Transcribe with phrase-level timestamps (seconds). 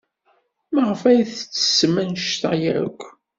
[0.73, 2.53] Maɣef ay tettessem anect-a
[2.85, 3.01] akk?